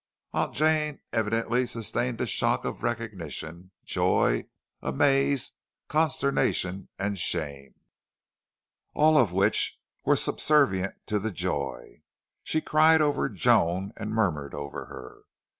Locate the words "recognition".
2.81-3.69